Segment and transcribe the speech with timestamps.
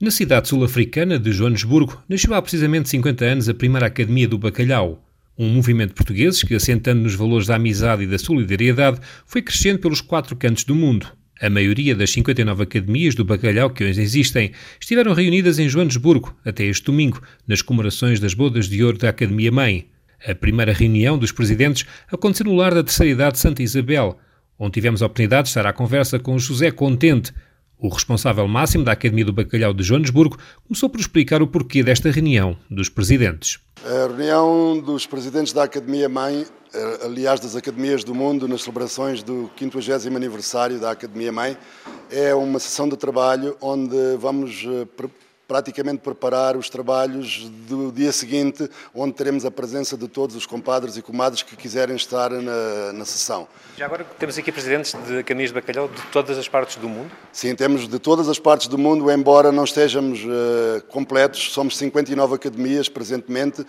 [0.00, 5.06] Na cidade sul-africana de Joanesburgo, nasceu há precisamente 50 anos a primeira Academia do Bacalhau,
[5.36, 9.78] um movimento de portugueses que, assentando nos valores da amizade e da solidariedade, foi crescendo
[9.78, 11.06] pelos quatro cantos do mundo.
[11.38, 16.64] A maioria das 59 academias do bacalhau que hoje existem estiveram reunidas em Joanesburgo até
[16.64, 19.86] este domingo, nas comemorações das bodas de ouro da Academia Mãe.
[20.26, 24.18] A primeira reunião dos presidentes aconteceu no lar da terceira idade Santa Isabel,
[24.58, 27.34] onde tivemos a oportunidade de estar à conversa com José Contente,
[27.80, 32.10] o responsável máximo da Academia do Bacalhau de Joanesburgo começou por explicar o porquê desta
[32.10, 33.58] reunião dos presidentes.
[33.84, 39.22] A reunião dos presidentes da Academia Mãe, eh, aliás das Academias do Mundo, nas celebrações
[39.22, 41.56] do 50 aniversário da Academia Mãe,
[42.10, 44.86] é uma sessão de trabalho onde vamos eh,
[45.50, 50.96] praticamente preparar os trabalhos do dia seguinte, onde teremos a presença de todos os compadres
[50.96, 53.48] e comadres que quiserem estar na, na sessão.
[53.76, 57.10] Já agora temos aqui presidentes de academias de bacalhau de todas as partes do mundo?
[57.32, 62.36] Sim, temos de todas as partes do mundo, embora não estejamos uh, completos, somos 59
[62.36, 63.66] academias presentemente,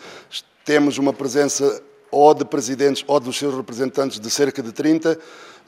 [0.63, 1.81] temos uma presença
[2.11, 5.13] ou de presidentes ou dos seus representantes de cerca de 30.
[5.13, 5.17] Uh,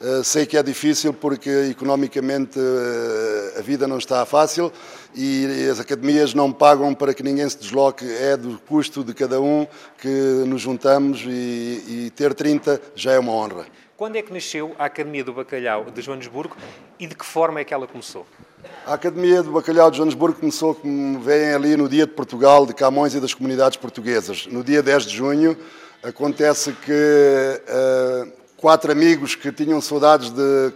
[0.00, 4.72] eh, sei que é difícil porque economicamente uh, a vida não está fácil
[5.14, 9.40] e as academias não pagam para que ninguém se desloque, é do custo de cada
[9.40, 9.66] um
[9.98, 10.08] que
[10.46, 13.66] nos juntamos e, e ter 30 já é uma honra.
[13.96, 16.56] Quando é que nasceu a Academia do Bacalhau de Joanesburgo
[16.98, 18.26] e de que forma é que ela começou?
[18.84, 22.74] A Academia do Bacalhau de Joanesburgo começou, como veem ali, no Dia de Portugal, de
[22.74, 24.48] Camões e das comunidades portuguesas.
[24.48, 25.56] No dia 10 de junho,
[26.04, 30.72] acontece que uh, quatro amigos que tinham saudades de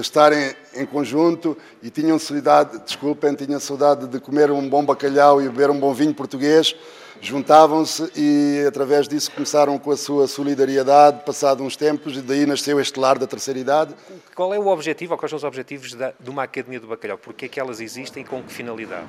[0.00, 5.48] estarem em conjunto e tinham saudade, desculpem, tinham saudade de comer um bom bacalhau e
[5.48, 6.74] beber um bom vinho português,
[7.24, 12.78] juntavam-se e através disso começaram com a sua solidariedade, passado uns tempos, e daí nasceu
[12.78, 13.94] este lar da terceira idade.
[14.34, 17.16] Qual é o objetivo, ou quais são os objetivos de uma Academia do Bacalhau?
[17.16, 19.06] Porquê é que elas existem e com que finalidade?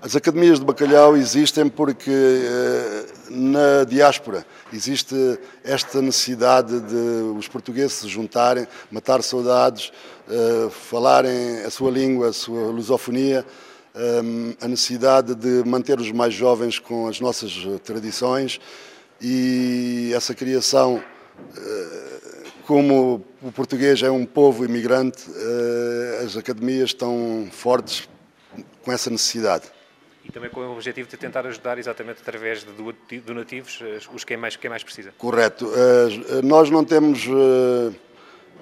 [0.00, 5.16] As Academias do Bacalhau existem porque eh, na diáspora existe
[5.64, 6.94] esta necessidade de
[7.36, 9.92] os portugueses se juntarem, matar saudades,
[10.28, 13.44] eh, falarem a sua língua, a sua lusofonia,
[14.60, 17.52] a necessidade de manter os mais jovens com as nossas
[17.82, 18.60] tradições
[19.20, 21.02] e essa criação,
[22.66, 25.24] como o português é um povo imigrante,
[26.22, 28.08] as academias estão fortes
[28.82, 29.64] com essa necessidade.
[30.28, 33.80] E também com o objetivo de tentar ajudar exatamente através de donativos
[34.12, 35.12] os quem mais, quem mais precisa.
[35.16, 35.70] Correto.
[35.72, 37.92] Eh, nós não temos eh,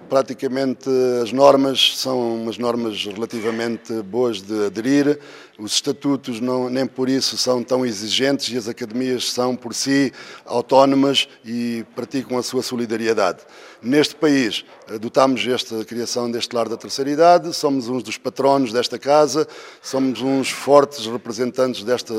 [0.09, 0.88] praticamente
[1.22, 5.19] as normas são umas normas relativamente boas de aderir,
[5.59, 10.12] os estatutos não, nem por isso são tão exigentes e as academias são por si
[10.44, 13.41] autónomas e praticam a sua solidariedade.
[13.81, 18.98] Neste país, adotámos esta criação deste lar da terceira idade, somos uns dos patronos desta
[18.98, 19.47] casa,
[19.82, 22.15] somos uns fortes representantes desta,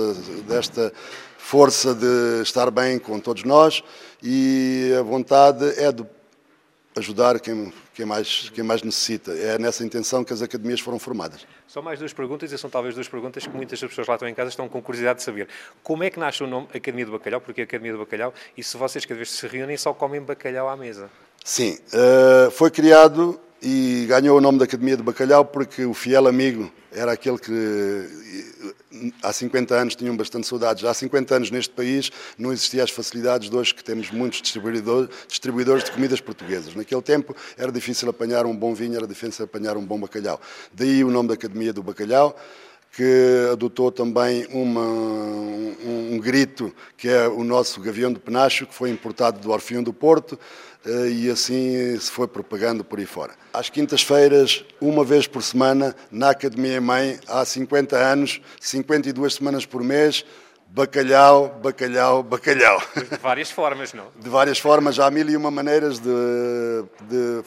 [0.48, 0.94] desta
[1.38, 3.84] força de estar bem com todos nós
[4.24, 6.04] e a vontade é de
[6.96, 9.32] ajudar quem, quem, mais, quem mais necessita.
[9.32, 11.46] É nessa intenção que as academias foram formadas.
[11.68, 14.30] Só mais duas perguntas, e são talvez duas perguntas que muitas das pessoas lá estão
[14.30, 15.48] em casa estão com curiosidade de saber.
[15.84, 17.42] Como é que nasce o nome Academia do Bacalhau?
[17.42, 18.34] Porque a Academia do Bacalhau?
[18.58, 21.10] E se vocês cada vez se reúnem só comem bacalhau à mesa?
[21.44, 26.28] Sim, uh, foi criado e ganhou o nome da Academia do Bacalhau porque o fiel
[26.28, 27.52] amigo era aquele que
[29.22, 30.84] há 50 anos tinham bastante saudades.
[30.84, 35.84] Há 50 anos neste país não existiam as facilidades de hoje que temos muitos distribuidores,
[35.84, 36.76] de comidas portuguesas.
[36.76, 40.40] Naquele tempo era difícil apanhar um bom vinho, era difícil apanhar um bom bacalhau.
[40.74, 42.36] Daí o nome da Academia do Bacalhau
[42.96, 48.74] que adotou também uma, um, um, grito que é o nosso gavião de penacho, que
[48.74, 50.40] foi importado do Orfeão do Porto,
[50.86, 53.34] eh, e assim se foi propagando por aí fora.
[53.54, 59.84] Às quintas-feiras, uma vez por semana, na Academia Mãe, há 50 anos, 52 semanas por
[59.84, 60.24] mês,
[60.68, 62.82] bacalhau, bacalhau, bacalhau.
[62.96, 64.06] De várias formas, não?
[64.18, 67.44] De várias formas, há mil e uma maneiras de, de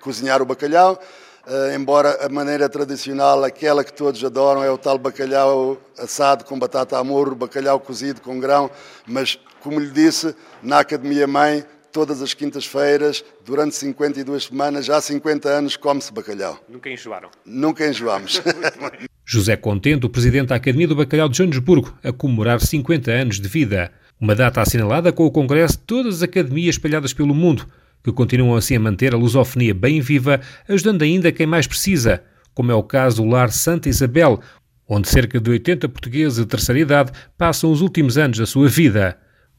[0.00, 1.00] cozinhar o bacalhau.
[1.46, 6.58] Uh, embora a maneira tradicional, aquela que todos adoram, é o tal bacalhau assado com
[6.58, 8.70] batata a morro, bacalhau cozido com grão,
[9.06, 15.00] mas, como lhe disse, na Academia Mãe, todas as quintas-feiras, durante 52 semanas, já há
[15.00, 16.58] 50 anos, come-se bacalhau.
[16.68, 17.30] Nunca enjoaram?
[17.44, 18.42] Nunca enjoamos.
[19.24, 23.48] José Contente, o presidente da Academia do Bacalhau de Joanesburgo, a comemorar 50 anos de
[23.48, 23.92] vida.
[24.20, 27.66] Uma data assinalada com o congresso de todas as academias espalhadas pelo mundo,
[28.02, 32.22] que continuam assim a manter a lusofonia bem viva, ajudando ainda quem mais precisa,
[32.54, 34.40] como é o caso do Lar Santa Isabel,
[34.88, 39.16] onde cerca de 80 portugueses de terceira idade passam os últimos anos da sua vida.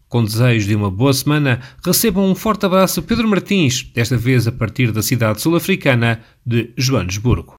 [0.09, 4.51] Com desejo de uma boa semana, recebam um forte abraço Pedro Martins, desta vez a
[4.51, 7.49] partir da cidade sul-africana de Joanesburgo.